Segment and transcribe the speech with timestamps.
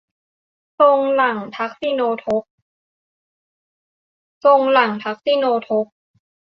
[0.79, 2.01] ทรงหลั่งทักษิโณ
[5.67, 5.85] ทก